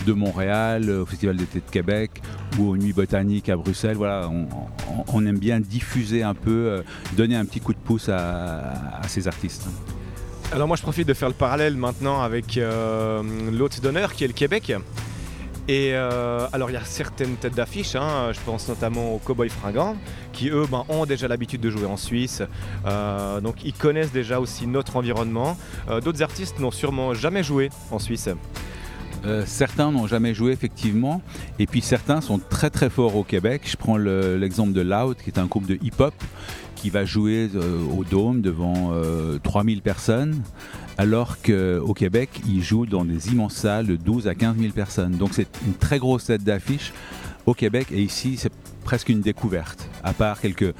de 0.07 0.13
Montréal, 0.13 0.91
au 0.91 1.07
Festival 1.07 1.37
d'été 1.37 1.61
de 1.61 1.71
Québec 1.71 2.23
ou 2.59 2.71
aux 2.71 2.77
Nuits 2.77 2.93
Botaniques 2.93 3.49
à 3.49 3.57
Bruxelles. 3.57 3.97
Voilà, 3.97 4.29
on, 4.29 4.47
on 5.13 5.27
aime 5.27 5.39
bien 5.39 5.61
diffuser 5.61 6.23
un 6.23 6.35
peu, 6.35 6.51
euh, 6.51 6.83
donner 7.17 7.37
un 7.37 7.45
petit 7.45 7.61
coup 7.61 7.73
de 7.73 7.79
pouce 7.79 8.09
à, 8.09 9.01
à 9.01 9.09
ces 9.09 9.29
artistes. 9.29 9.67
Alors 10.53 10.69
moi 10.69 10.77
je 10.77 10.83
profite 10.83 11.09
de 11.09 11.15
faire 11.15 11.29
le 11.29 11.35
parallèle 11.35 11.77
maintenant 11.77 12.23
avec 12.23 12.57
euh, 12.57 13.23
l'hôte 13.51 13.81
d'honneur 13.81 14.13
qui 14.13 14.25
est 14.25 14.29
le 14.29 14.33
Québec. 14.33 14.73
Et 15.67 15.93
euh, 15.95 16.47
alors 16.53 16.71
il 16.71 16.75
y 16.75 16.77
a 16.77 16.85
certaines 16.85 17.37
têtes 17.37 17.55
d'affiche, 17.55 17.95
hein, 17.97 18.33
je 18.33 18.41
pense 18.45 18.69
notamment 18.69 19.15
aux 19.15 19.19
Cowboys 19.19 19.49
Fringants, 19.49 19.97
qui 20.33 20.51
eux 20.51 20.67
ben, 20.71 20.85
ont 20.91 21.07
déjà 21.07 21.27
l'habitude 21.27 21.63
de 21.63 21.71
jouer 21.71 21.87
en 21.87 21.97
Suisse, 21.97 22.43
euh, 22.85 23.41
donc 23.41 23.65
ils 23.65 23.73
connaissent 23.73 24.13
déjà 24.13 24.41
aussi 24.41 24.67
notre 24.67 24.97
environnement. 24.97 25.57
Euh, 25.89 26.03
D'autres 26.03 26.23
artistes 26.23 26.59
n'ont 26.59 26.71
sûrement 26.71 27.15
jamais 27.15 27.43
joué 27.43 27.71
en 27.91 27.99
Suisse. 27.99 28.29
Euh, 29.27 29.45
certains 29.47 29.91
n'ont 29.91 30.07
jamais 30.07 30.35
joué 30.35 30.53
effectivement, 30.53 31.23
et 31.59 31.67
puis 31.67 31.81
certains 31.81 32.21
sont 32.21 32.39
très 32.39 32.71
très 32.71 32.91
forts 32.91 33.17
au 33.17 33.25
Québec. 33.25 33.63
Je 33.65 33.77
prends 33.77 33.97
l'exemple 33.97 34.71
le, 34.71 34.85
de 34.85 34.91
Loud, 34.91 35.17
qui 35.17 35.31
est 35.31 35.39
un 35.39 35.47
groupe 35.47 35.67
de 35.67 35.79
hip-hop 35.83 36.15
qui 36.77 36.91
va 36.91 37.07
jouer 37.07 37.49
euh, 37.55 37.81
au 37.97 38.05
Dôme 38.05 38.43
devant 38.43 38.91
euh, 38.93 39.39
3000 39.43 39.81
personnes, 39.81 40.43
alors 40.99 41.39
qu'au 41.41 41.95
Québec, 41.95 42.29
ils 42.47 42.63
jouent 42.63 42.85
dans 42.85 43.07
des 43.07 43.31
immenses 43.31 43.55
salles 43.55 43.87
de 43.87 43.97
12 43.97 44.29
à 44.29 44.35
15 44.35 44.59
000 44.59 44.73
personnes. 44.73 45.13
Donc 45.13 45.31
c'est 45.33 45.49
une 45.67 45.73
très 45.73 45.99
grosse 45.99 46.27
tête 46.27 46.45
d'affiche 46.45 46.93
au 47.47 47.55
Québec, 47.55 47.87
et 47.91 48.03
ici 48.03 48.37
c'est 48.37 48.53
presque 48.85 49.09
une 49.09 49.23
découverte, 49.23 49.89
à 50.03 50.13
part 50.13 50.39
quelques, 50.43 50.75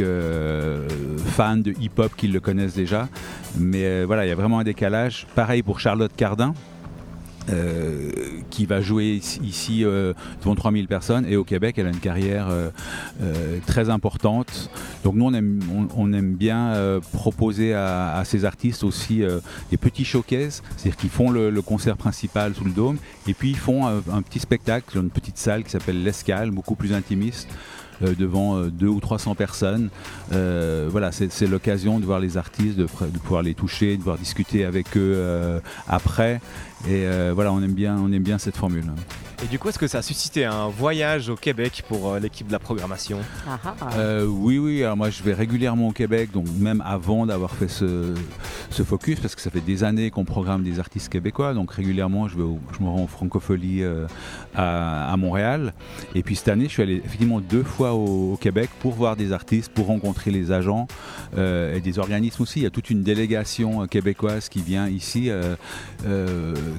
euh, 0.00 0.86
fans 1.24 1.56
de 1.56 1.72
hip-hop 1.80 2.12
qui 2.14 2.28
le 2.28 2.40
connaissent 2.40 2.74
déjà. 2.74 3.08
Mais 3.58 4.04
voilà, 4.04 4.26
il 4.26 4.28
y 4.28 4.32
a 4.32 4.34
vraiment 4.34 4.58
un 4.58 4.64
décalage. 4.64 5.26
Pareil 5.34 5.62
pour 5.62 5.80
Charlotte 5.80 6.12
Cardin, 6.14 6.52
euh, 7.50 8.10
qui 8.50 8.66
va 8.66 8.80
jouer 8.80 9.20
ici, 9.42 9.84
euh, 9.84 10.12
devant 10.40 10.54
3000 10.54 10.86
personnes. 10.88 11.24
Et 11.26 11.36
au 11.36 11.44
Québec 11.44 11.76
elle 11.78 11.86
a 11.86 11.90
une 11.90 12.00
carrière 12.00 12.48
euh, 12.50 12.70
très 13.66 13.90
importante. 13.90 14.70
Donc 15.04 15.14
nous 15.14 15.26
on 15.26 15.34
aime, 15.34 15.60
on, 15.74 15.88
on 15.96 16.12
aime 16.12 16.34
bien 16.34 16.74
proposer 17.12 17.74
à, 17.74 18.16
à, 18.16 18.24
ces 18.24 18.44
artistes 18.44 18.84
aussi 18.84 19.22
des 19.70 19.76
petits 19.76 20.04
showcases. 20.04 20.62
C'est 20.76 20.88
à 20.88 20.90
dire 20.92 20.96
qu'ils 20.96 21.10
font 21.10 21.30
le, 21.30 21.50
le, 21.50 21.62
concert 21.62 21.96
principal 21.96 22.54
sous 22.54 22.64
le 22.64 22.70
dôme. 22.70 22.98
Et 23.26 23.34
puis 23.34 23.50
ils 23.50 23.56
font 23.56 23.86
un, 23.86 24.02
un 24.12 24.22
petit 24.22 24.40
spectacle 24.40 24.94
dans 24.94 25.02
une 25.02 25.10
petite 25.10 25.38
salle 25.38 25.64
qui 25.64 25.70
s'appelle 25.70 26.02
l'Escale 26.02 26.50
beaucoup 26.50 26.74
plus 26.74 26.92
intimiste. 26.92 27.48
euh, 27.50 27.79
devant 28.00 28.56
euh, 28.56 28.70
deux 28.70 28.88
ou 28.88 29.00
300 29.00 29.34
personnes. 29.34 29.90
Euh, 30.32 30.88
voilà, 30.90 31.12
c'est 31.12 31.46
l'occasion 31.46 32.00
de 32.00 32.04
voir 32.04 32.20
les 32.20 32.36
artistes, 32.36 32.76
de, 32.76 32.86
pouvoir 32.86 33.42
les 33.42 33.54
toucher, 33.54 33.92
de 33.92 33.98
pouvoir 33.98 34.18
discuter 34.18 34.64
avec 34.64 34.96
eux 34.96 35.60
après. 35.88 36.40
Et 36.88 37.04
voilà, 37.34 37.52
on 37.52 37.62
aime 37.62 38.22
bien 38.22 38.38
cette 38.38 38.56
formule. 38.56 38.84
Et 39.42 39.46
du 39.46 39.58
coup, 39.58 39.70
est-ce 39.70 39.78
que 39.78 39.86
ça 39.86 39.98
a 39.98 40.02
suscité 40.02 40.44
un 40.44 40.68
voyage 40.68 41.30
au 41.30 41.34
Québec 41.34 41.82
pour 41.88 42.12
euh, 42.12 42.18
l'équipe 42.18 42.46
de 42.46 42.52
la 42.52 42.58
programmation 42.58 43.20
ah 43.48 43.58
ah. 43.64 43.88
Euh, 43.96 44.26
Oui, 44.26 44.58
oui. 44.58 44.84
Alors 44.84 44.98
moi, 44.98 45.08
je 45.08 45.22
vais 45.22 45.32
régulièrement 45.32 45.88
au 45.88 45.92
Québec, 45.92 46.30
donc 46.30 46.44
même 46.58 46.82
avant 46.84 47.24
d'avoir 47.24 47.52
fait 47.52 47.68
ce, 47.68 48.12
ce, 48.68 48.82
focus, 48.82 49.18
parce 49.18 49.34
que 49.34 49.40
ça 49.40 49.48
fait 49.48 49.62
des 49.62 49.82
années 49.82 50.10
qu'on 50.10 50.26
programme 50.26 50.62
des 50.62 50.78
artistes 50.78 51.08
québécois, 51.08 51.54
donc 51.54 51.72
régulièrement, 51.72 52.28
je, 52.28 52.36
vais 52.36 52.42
au, 52.42 52.58
je 52.76 52.84
me 52.84 52.88
rends 52.90 53.04
en 53.04 53.06
francophonie 53.06 53.82
euh, 53.82 54.06
à, 54.54 55.10
à, 55.10 55.16
Montréal. 55.16 55.72
Et 56.14 56.22
puis 56.22 56.36
cette 56.36 56.48
année, 56.48 56.66
je 56.66 56.72
suis 56.72 56.82
allé 56.82 57.00
effectivement 57.02 57.40
deux 57.40 57.62
fois 57.62 57.70
fois 57.70 57.92
au, 57.94 58.36
Québec 58.36 58.68
pour 58.80 58.92
voir 58.92 59.16
des 59.16 59.32
artistes, 59.32 59.72
pour 59.72 59.86
rencontrer 59.86 60.30
les 60.30 60.52
agents 60.52 60.86
euh, 61.38 61.74
et 61.74 61.80
des 61.80 61.98
organismes 61.98 62.42
aussi. 62.42 62.60
Il 62.60 62.62
y 62.64 62.66
a 62.66 62.70
toute 62.70 62.90
une 62.90 63.02
délégation 63.02 63.86
québécoise 63.86 64.48
qui 64.50 64.60
vient 64.60 64.88
ici, 64.88 65.30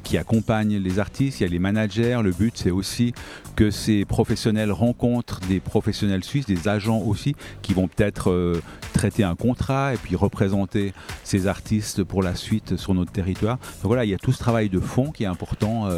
qui 0.03 0.17
accompagne 0.17 0.77
les 0.77 0.99
artistes. 0.99 1.39
Il 1.39 1.43
y 1.43 1.45
a 1.45 1.49
les 1.49 1.59
managers. 1.59 2.19
Le 2.21 2.31
but, 2.31 2.50
c'est 2.53 2.71
aussi 2.71 3.13
que 3.55 3.71
ces 3.71 4.05
professionnels 4.05 4.71
rencontrent 4.71 5.39
des 5.41 5.59
professionnels 5.59 6.23
suisses, 6.23 6.45
des 6.45 6.67
agents 6.67 6.99
aussi, 6.99 7.35
qui 7.61 7.73
vont 7.73 7.87
peut-être 7.87 8.61
traiter 9.01 9.23
un 9.23 9.35
contrat 9.35 9.95
et 9.95 9.97
puis 9.97 10.15
représenter 10.15 10.93
ces 11.23 11.47
artistes 11.47 12.03
pour 12.03 12.21
la 12.21 12.35
suite 12.35 12.77
sur 12.77 12.93
notre 12.93 13.11
territoire. 13.11 13.57
Donc 13.57 13.89
voilà, 13.93 14.05
il 14.05 14.11
y 14.11 14.13
a 14.13 14.19
tout 14.19 14.31
ce 14.31 14.37
travail 14.37 14.69
de 14.69 14.79
fond 14.79 15.11
qui 15.11 15.23
est 15.23 15.31
important, 15.37 15.89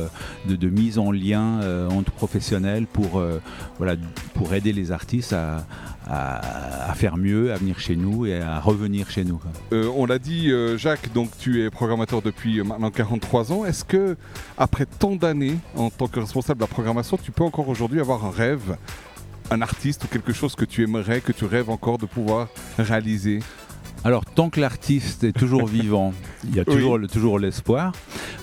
de, 0.47 0.69
mise 0.69 0.97
en 0.99 1.11
lien 1.11 1.59
entre 1.89 2.11
professionnels 2.11 2.87
pour, 2.87 3.19
euh, 3.19 3.41
voilà, 3.77 3.95
pour 4.33 4.53
aider 4.53 4.71
les 4.71 4.91
artistes 4.91 5.33
à, 5.33 5.65
faire 6.95 7.17
mieux, 7.17 7.51
à 7.51 7.57
venir 7.57 7.79
chez 7.79 7.95
nous 7.95 8.25
et 8.25 8.39
à 8.39 8.59
revenir 8.59 9.09
chez 9.09 9.23
nous. 9.23 9.41
Euh, 9.71 9.89
on 9.95 10.05
l'a 10.05 10.19
dit, 10.19 10.51
euh, 10.51 10.77
Jacques, 10.77 11.11
donc 11.13 11.29
tu 11.37 11.63
es 11.63 11.69
programmateur 11.69 12.21
depuis 12.21 12.61
maintenant 12.61 12.91
43 12.91 13.51
ans. 13.51 13.65
Est-ce 13.65 13.83
que, 13.83 14.15
après 14.57 14.85
tant 14.85 15.15
d'années 15.15 15.57
en 15.75 15.89
tant 15.89 16.07
que 16.07 16.19
responsable 16.19 16.59
de 16.59 16.63
la 16.63 16.67
programmation, 16.67 17.17
tu 17.21 17.31
peux 17.31 17.43
encore 17.43 17.67
aujourd'hui 17.67 17.99
avoir 17.99 18.25
un 18.25 18.31
rêve 18.31 18.77
un 19.51 19.61
artiste 19.61 20.03
ou 20.05 20.07
quelque 20.07 20.33
chose 20.33 20.55
que 20.55 20.65
tu 20.65 20.83
aimerais, 20.83 21.21
que 21.21 21.31
tu 21.31 21.45
rêves 21.45 21.69
encore 21.69 21.97
de 21.97 22.05
pouvoir 22.05 22.47
réaliser? 22.77 23.39
Alors, 24.05 24.25
tant 24.25 24.49
que 24.49 24.59
l'artiste 24.59 25.23
est 25.23 25.31
toujours 25.31 25.65
vivant, 25.79 26.13
il 26.43 26.55
y 26.55 26.59
a 26.59 26.65
toujours, 26.65 26.99
toujours 27.09 27.39
l'espoir. 27.39 27.93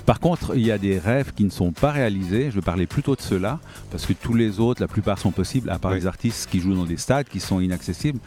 Par 0.07 0.19
contre, 0.19 0.57
il 0.57 0.67
y 0.67 0.73
a 0.73 0.79
des 0.79 0.99
rêves 0.99 1.33
qui 1.37 1.45
ne 1.45 1.51
sont 1.51 1.71
pas 1.71 1.93
réalisés. 1.93 2.51
Je 2.51 2.57
veux 2.57 2.63
parler 2.63 2.87
plutôt 2.87 3.15
de 3.15 3.21
ceux-là, 3.21 3.61
parce 3.91 4.07
que 4.07 4.15
tous 4.15 4.33
les 4.33 4.59
autres, 4.59 4.81
la 4.81 4.89
plupart 4.89 5.19
sont 5.19 5.33
possibles, 5.33 5.69
à 5.69 5.79
part 5.79 5.93
les 5.93 6.07
artistes 6.07 6.49
qui 6.51 6.61
jouent 6.61 6.75
dans 6.75 6.87
des 6.87 6.97
stades 6.97 7.29
qui 7.29 7.41
sont 7.41 7.61
inaccessibles. 7.61 8.19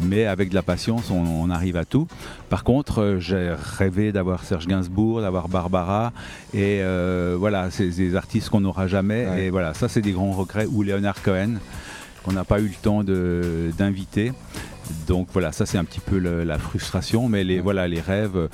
Mais 0.00 0.24
avec 0.24 0.48
de 0.48 0.54
la 0.54 0.62
patience, 0.62 1.10
on, 1.10 1.50
arrive 1.50 1.76
à 1.76 1.84
tout. 1.84 2.08
Par 2.48 2.64
contre, 2.64 3.02
euh, 3.02 3.20
j'ai 3.20 3.54
rêvé 3.78 4.12
d'avoir 4.12 4.44
Serge 4.44 4.66
Gainsbourg, 4.66 5.20
d'avoir 5.20 5.48
Barbara. 5.48 6.12
Et 6.54 6.80
euh, 6.82 7.36
voilà, 7.38 7.70
c'est 7.70 7.88
des 7.88 8.16
artistes 8.16 8.48
qu'on 8.48 8.60
n'aura 8.60 8.86
jamais. 8.86 9.44
Et 9.44 9.50
voilà, 9.50 9.74
ça, 9.74 9.88
c'est 9.88 10.02
des 10.02 10.12
grands 10.12 10.32
regrets. 10.32 10.66
Ou 10.66 10.82
Leonard 10.82 11.22
Cohen, 11.22 11.56
qu'on 12.28 12.34
n'a 12.34 12.44
pas 12.44 12.60
eu 12.60 12.68
le 12.68 12.74
temps 12.74 13.02
d'inviter. 13.04 14.32
Donc 15.06 15.28
voilà, 15.32 15.52
ça 15.52 15.66
c'est 15.66 15.78
un 15.78 15.84
petit 15.84 16.00
peu 16.00 16.18
la 16.18 16.58
frustration, 16.58 17.28
mais 17.28 17.44
les, 17.44 17.60
voilà, 17.60 17.88
les 17.88 18.00
rêves, 18.00 18.48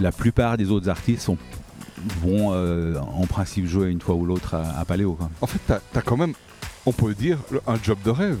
la 0.00 0.12
plupart 0.12 0.56
des 0.56 0.70
autres 0.70 0.88
artistes 0.88 1.22
sont, 1.22 1.38
vont 2.22 2.52
euh, 2.52 2.98
en 2.98 3.26
principe 3.26 3.66
jouer 3.66 3.88
une 3.88 4.00
fois 4.00 4.14
ou 4.14 4.24
l'autre 4.24 4.54
à, 4.54 4.84
Paléo. 4.84 5.18
En 5.40 5.46
fait, 5.46 5.58
tu 5.66 5.98
as, 5.98 6.02
quand 6.02 6.16
même, 6.16 6.34
on 6.86 6.92
peut 6.92 7.14
dire, 7.14 7.38
un 7.66 7.76
job 7.82 7.98
de 8.04 8.10
rêve. 8.10 8.38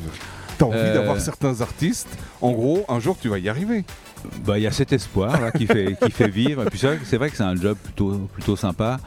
Tu 0.58 0.64
as 0.64 0.66
envie 0.66 0.76
euh, 0.78 0.94
d'avoir 0.94 1.20
certains 1.20 1.60
artistes, 1.60 2.18
en 2.40 2.52
gros, 2.52 2.84
un 2.88 3.00
jour 3.00 3.16
tu 3.20 3.28
vas 3.28 3.38
y 3.38 3.48
arriver. 3.48 3.84
Bah, 4.44 4.58
il 4.58 4.62
y 4.62 4.66
a 4.66 4.70
cet 4.70 4.92
espoir 4.92 5.52
qui, 5.52 5.66
fait, 5.66 5.96
qui 6.00 6.10
fait 6.10 6.28
vivre. 6.28 6.62
Et 6.62 6.66
puis 6.66 6.78
c'est 6.78 7.16
vrai 7.16 7.30
que 7.30 7.36
c'est 7.36 7.42
un 7.42 7.56
job 7.56 7.76
plutôt, 7.82 8.12
plutôt 8.32 8.56
sympa 8.56 8.98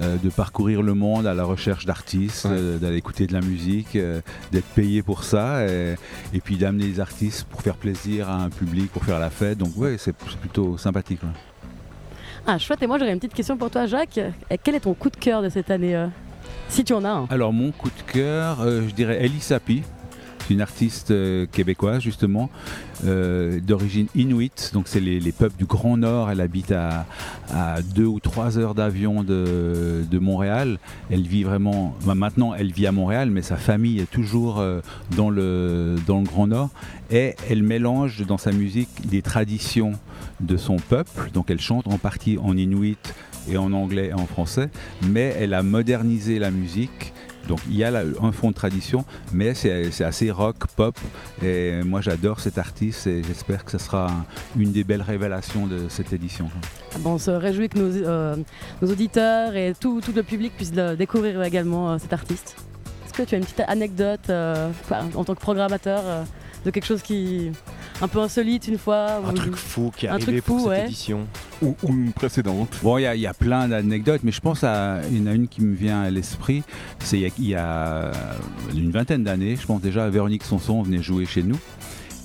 euh, 0.00 0.16
de 0.16 0.28
parcourir 0.30 0.82
le 0.82 0.94
monde 0.94 1.26
à 1.26 1.34
la 1.34 1.44
recherche 1.44 1.86
d'artistes, 1.86 2.46
euh, 2.46 2.78
d'aller 2.78 2.96
écouter 2.96 3.26
de 3.26 3.32
la 3.32 3.40
musique, 3.40 3.96
euh, 3.96 4.20
d'être 4.52 4.68
payé 4.74 5.02
pour 5.02 5.24
ça 5.24 5.66
et, 5.66 5.96
puis 6.42 6.56
d'amener 6.56 6.86
les 6.86 7.00
artistes 7.00 7.44
pour 7.44 7.62
faire 7.62 7.76
plaisir 7.76 8.28
à 8.28 8.36
un 8.36 8.50
public, 8.50 8.90
pour 8.90 9.04
faire 9.04 9.18
la 9.18 9.30
fête. 9.30 9.58
Donc 9.58 9.76
ouais, 9.76 9.96
c'est 9.98 10.14
plutôt 10.14 10.78
sympathique. 10.78 11.20
Ah 12.46 12.58
chouette, 12.58 12.82
et 12.82 12.86
moi 12.86 12.98
j'aurais 12.98 13.12
une 13.12 13.18
petite 13.18 13.34
question 13.34 13.56
pour 13.56 13.70
toi 13.70 13.86
Jacques. 13.86 14.20
Quel 14.62 14.74
est 14.74 14.80
ton 14.80 14.94
coup 14.94 15.10
de 15.10 15.16
cœur 15.16 15.42
de 15.42 15.48
cette 15.48 15.70
année 15.70 16.08
si 16.68 16.84
tu 16.84 16.92
en 16.92 17.04
as 17.04 17.10
un. 17.10 17.26
Alors 17.30 17.52
mon 17.52 17.72
coup 17.72 17.88
de 17.88 18.12
cœur, 18.12 18.58
je 18.62 18.94
dirais 18.94 19.24
Elie 19.24 19.40
Sapi 19.40 19.82
une 20.50 20.60
artiste 20.60 21.10
euh, 21.10 21.46
québécoise 21.50 22.02
justement, 22.02 22.50
euh, 23.04 23.60
d'origine 23.60 24.08
inuit, 24.14 24.70
donc 24.74 24.88
c'est 24.88 25.00
les, 25.00 25.32
peuples 25.32 25.56
du 25.56 25.64
Grand 25.64 25.96
Nord. 25.96 26.30
Elle 26.30 26.40
habite 26.40 26.72
à, 26.72 27.06
deux 27.94 28.04
ou 28.04 28.20
trois 28.20 28.58
heures 28.58 28.74
d'avion 28.74 29.22
de, 29.22 30.18
Montréal. 30.20 30.78
Elle 31.10 31.22
vit 31.22 31.44
vraiment, 31.44 31.94
bah, 32.04 32.14
maintenant 32.14 32.54
elle 32.54 32.72
vit 32.72 32.86
à 32.86 32.92
Montréal, 32.92 33.30
mais 33.30 33.42
sa 33.42 33.56
famille 33.56 34.00
est 34.00 34.10
toujours 34.10 34.60
euh, 34.60 34.80
dans, 35.16 35.30
le, 35.30 35.96
dans 36.06 36.18
le 36.18 36.24
Grand 36.24 36.46
Nord. 36.46 36.70
Et 37.10 37.34
elle 37.48 37.62
mélange 37.62 38.26
dans 38.26 38.38
sa 38.38 38.52
musique 38.52 39.08
des 39.08 39.22
traditions 39.22 39.92
de 40.40 40.56
son 40.56 40.76
peuple, 40.76 41.30
donc 41.32 41.50
elle 41.50 41.60
chante 41.60 41.86
en 41.86 41.98
partie 41.98 42.38
en 42.38 42.56
inuit 42.56 42.98
et 43.48 43.56
en 43.56 43.72
anglais 43.72 44.08
et 44.08 44.12
en 44.12 44.26
français, 44.26 44.70
mais 45.08 45.34
elle 45.38 45.54
a 45.54 45.62
modernisé 45.62 46.38
la 46.38 46.50
musique 46.50 47.12
donc 47.48 47.60
il 47.68 47.76
y 47.76 47.84
a 47.84 47.92
un 48.22 48.32
fond 48.32 48.50
de 48.50 48.54
tradition, 48.54 49.04
mais 49.32 49.54
c'est 49.54 50.04
assez 50.04 50.30
rock, 50.30 50.66
pop. 50.76 50.96
Et 51.42 51.82
moi 51.84 52.00
j'adore 52.00 52.40
cet 52.40 52.58
artiste 52.58 53.06
et 53.06 53.22
j'espère 53.22 53.64
que 53.64 53.72
ce 53.72 53.78
sera 53.78 54.10
une 54.56 54.72
des 54.72 54.84
belles 54.84 55.02
révélations 55.02 55.66
de 55.66 55.88
cette 55.88 56.12
édition. 56.12 56.48
Bon, 57.00 57.14
on 57.14 57.18
se 57.18 57.30
réjouit 57.30 57.68
que 57.68 57.78
nos, 57.78 57.96
euh, 57.96 58.36
auditeurs 58.82 59.56
et 59.56 59.74
tout, 59.78 60.00
le 60.14 60.22
public 60.22 60.54
puissent 60.56 60.72
découvrir 60.72 61.42
également 61.42 61.92
euh, 61.92 61.98
cet 61.98 62.12
artiste. 62.12 62.56
Est-ce 63.06 63.12
que 63.12 63.22
tu 63.22 63.34
as 63.34 63.38
une 63.38 63.44
petite 63.44 63.60
anecdote 63.66 64.30
euh, 64.30 64.70
en 65.14 65.24
tant 65.24 65.34
que 65.34 65.40
programmateur 65.40 66.02
de 66.64 66.70
quelque 66.70 66.86
chose 66.86 67.02
qui 67.02 67.50
un 68.00 68.08
peu 68.08 68.20
insolite 68.20 68.68
une 68.68 68.78
fois 68.78 69.20
Un 69.26 69.32
truc 69.32 69.56
fou 69.56 69.92
qui 69.96 70.06
est 70.06 70.08
arrivé 70.08 70.40
pour 70.40 70.70
cette 70.70 70.86
édition. 70.86 71.26
Ou, 71.62 71.74
une 71.88 72.12
précédente. 72.12 72.78
Bon, 72.82 72.98
il 72.98 73.02
y, 73.02 73.26
a 73.26 73.34
plein 73.34 73.68
d'anecdotes, 73.68 74.22
mais 74.24 74.32
je 74.32 74.40
pense 74.40 74.64
à 74.64 75.00
il 75.10 75.18
y 75.18 75.22
en 75.22 75.26
a 75.26 75.34
une 75.34 75.48
qui 75.48 75.62
me 75.62 75.74
vient 75.74 76.00
à 76.00 76.10
l'esprit. 76.10 76.62
C'est 77.00 77.18
il 77.18 77.48
y, 77.48 77.54
a 77.54 78.12
une 78.74 78.90
vingtaine 78.90 79.24
d'années, 79.24 79.56
je 79.56 79.66
pense 79.66 79.80
déjà, 79.80 80.08
Véronique 80.08 80.44
Sanson 80.44 80.82
venait 80.82 81.02
jouer 81.02 81.26
chez 81.26 81.42
nous. 81.42 81.58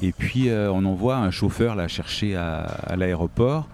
Et 0.02 0.12
puis 0.12 0.50
euh, 0.50 0.72
on 0.72 0.84
envoie 0.86 1.18
un 1.18 1.32
chauffeur 1.32 1.76
la 1.76 1.88
chercher 1.88 2.36
à, 2.36 2.96
l'aéroport. 2.98 3.68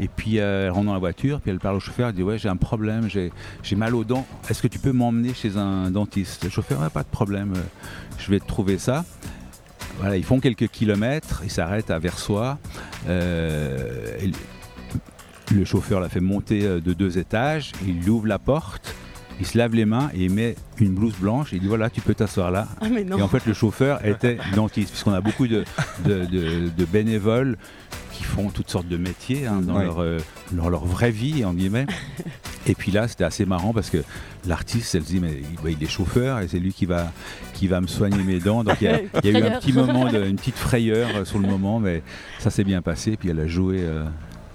Et 0.00 0.08
puis 0.08 0.38
euh, 0.38 0.66
elle 0.66 0.70
rentre 0.70 0.86
dans 0.86 0.92
la 0.92 0.98
voiture, 0.98 1.40
puis 1.40 1.50
elle 1.50 1.58
parle 1.58 1.76
au 1.76 1.80
chauffeur, 1.80 2.08
elle 2.08 2.14
dit 2.14 2.22
ouais 2.22 2.38
j'ai 2.38 2.48
un 2.48 2.56
problème, 2.56 3.08
j'ai 3.08 3.76
mal 3.76 3.94
aux 3.94 4.04
dents. 4.04 4.26
Est-ce 4.48 4.62
que 4.62 4.68
tu 4.68 4.78
peux 4.78 4.92
m'emmener 4.92 5.34
chez 5.34 5.56
un 5.56 5.90
dentiste? 5.90 6.44
Le 6.44 6.50
chauffeur, 6.50 6.80
ouais, 6.80 6.90
pas 6.90 7.02
de 7.02 7.08
problème, 7.08 7.52
euh, 7.56 7.60
je 8.18 8.30
vais 8.30 8.40
te 8.40 8.46
trouver 8.46 8.78
ça. 8.78 9.04
Voilà, 9.98 10.16
ils 10.16 10.24
font 10.24 10.40
quelques 10.40 10.68
kilomètres, 10.68 11.42
ils 11.44 11.50
s'arrêtent 11.50 11.90
à 11.90 11.98
Versoix. 11.98 12.58
Euh, 13.08 14.18
le 15.54 15.64
chauffeur 15.64 16.00
l'a 16.00 16.08
fait 16.08 16.20
monter 16.20 16.64
euh, 16.64 16.80
de 16.80 16.92
deux 16.92 17.18
étages, 17.18 17.72
il 17.86 18.08
ouvre 18.10 18.26
la 18.26 18.38
porte, 18.38 18.94
il 19.40 19.46
se 19.46 19.56
lave 19.56 19.74
les 19.74 19.84
mains 19.84 20.10
et 20.14 20.24
il 20.24 20.32
met 20.32 20.56
une 20.78 20.94
blouse 20.94 21.16
blanche 21.18 21.52
et 21.52 21.56
il 21.56 21.62
dit 21.62 21.68
voilà 21.68 21.90
tu 21.90 22.00
peux 22.00 22.14
t'asseoir 22.14 22.50
là. 22.50 22.68
Ah, 22.80 22.86
et 22.88 23.22
en 23.22 23.28
fait 23.28 23.46
le 23.46 23.54
chauffeur 23.54 24.04
était 24.04 24.38
dentiste 24.54 24.90
puisqu'on 24.90 25.12
a 25.12 25.20
beaucoup 25.20 25.46
de, 25.46 25.64
de, 26.04 26.84
bénévoles 26.84 27.56
qui 28.12 28.24
font 28.24 28.48
toutes 28.48 28.70
sortes 28.70 28.88
de 28.88 28.96
métiers 28.96 29.46
hein, 29.46 29.60
dans, 29.60 29.78
leur, 29.78 30.00
euh, 30.00 30.18
leur, 30.54 30.84
vraie 30.84 31.10
vie 31.10 31.44
en 31.44 31.52
guillemets. 31.52 31.86
Et 32.66 32.74
puis 32.74 32.90
là, 32.90 33.08
c'était 33.08 33.24
assez 33.24 33.46
marrant 33.46 33.72
parce 33.72 33.90
que 33.90 33.98
l'artiste, 34.46 34.94
elle 34.94 35.02
se 35.02 35.08
dit, 35.08 35.20
mais 35.20 35.40
il 35.66 35.82
est 35.82 35.88
chauffeur 35.88 36.40
et 36.40 36.48
c'est 36.48 36.58
lui 36.58 36.72
qui 36.72 36.86
va, 36.86 37.12
qui 37.54 37.68
va 37.68 37.80
me 37.80 37.86
soigner 37.86 38.22
mes 38.22 38.40
dents. 38.40 38.64
Donc 38.64 38.80
il 38.80 38.84
y 38.84 38.88
a, 38.88 39.00
eu 39.40 39.42
un 39.42 39.58
petit 39.58 39.72
moment, 39.72 40.10
de, 40.10 40.24
une 40.24 40.36
petite 40.36 40.56
frayeur 40.56 41.08
euh, 41.14 41.24
sur 41.24 41.38
le 41.38 41.48
moment, 41.48 41.78
mais 41.78 42.02
ça 42.38 42.50
s'est 42.50 42.64
bien 42.64 42.82
passé. 42.82 43.16
Puis 43.16 43.30
elle 43.30 43.40
a 43.40 43.46
joué. 43.46 43.78
Euh, 43.80 44.04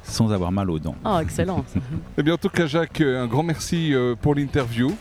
sans 0.03 0.33
avoir 0.33 0.51
mal 0.51 0.69
aux 0.69 0.79
dents. 0.79 0.95
Oh, 1.05 1.19
excellent. 1.21 1.63
eh 2.17 2.23
bien, 2.23 2.33
en 2.33 2.37
tout 2.37 2.49
cas, 2.49 2.65
Jacques, 2.65 2.99
un 2.99 3.27
grand 3.27 3.43
merci 3.43 3.93
pour 4.19 4.35
l'interview. 4.35 4.93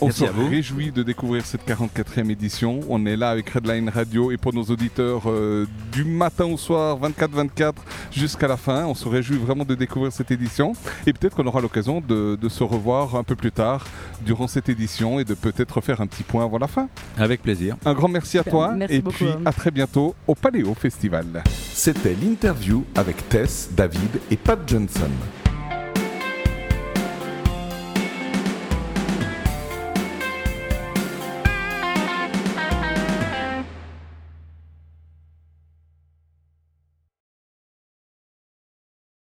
On 0.00 0.10
se 0.10 0.24
réjouit 0.24 0.92
de 0.92 1.02
découvrir 1.02 1.44
cette 1.46 1.66
44e 1.66 2.30
édition. 2.30 2.80
On 2.88 3.06
est 3.06 3.16
là 3.16 3.30
avec 3.30 3.48
Redline 3.48 3.88
Radio 3.88 4.30
et 4.30 4.36
pour 4.36 4.52
nos 4.52 4.64
auditeurs 4.64 5.22
euh, 5.26 5.66
du 5.92 6.04
matin 6.04 6.44
au 6.44 6.58
soir, 6.58 6.98
24-24 7.00 7.72
jusqu'à 8.12 8.46
la 8.46 8.56
fin. 8.56 8.84
On 8.84 8.94
se 8.94 9.08
réjouit 9.08 9.38
vraiment 9.38 9.64
de 9.64 9.74
découvrir 9.74 10.12
cette 10.12 10.30
édition 10.30 10.74
et 11.06 11.12
peut-être 11.12 11.34
qu'on 11.34 11.46
aura 11.46 11.60
l'occasion 11.60 12.02
de, 12.06 12.38
se 12.48 12.62
revoir 12.62 13.16
un 13.16 13.24
peu 13.24 13.36
plus 13.36 13.52
tard 13.52 13.86
durant 14.24 14.46
cette 14.46 14.68
édition 14.68 15.18
et 15.18 15.24
de 15.24 15.34
peut-être 15.34 15.80
faire 15.80 16.00
un 16.00 16.06
petit 16.06 16.22
point 16.22 16.44
avant 16.44 16.58
la 16.58 16.68
fin. 16.68 16.88
Avec 17.18 17.42
plaisir. 17.42 17.76
Un 17.84 17.94
grand 17.94 18.08
merci 18.08 18.38
à 18.38 18.44
toi 18.44 18.74
et 18.88 19.00
puis 19.00 19.26
à 19.44 19.52
très 19.52 19.70
bientôt 19.70 20.14
au 20.26 20.34
Paléo 20.34 20.74
Festival. 20.74 21.42
C'était 21.72 22.16
l'interview 22.20 22.84
avec 22.94 23.28
Tess, 23.28 23.70
David 23.74 24.20
et 24.30 24.36
Pat 24.36 24.58
Johnson. 24.66 25.10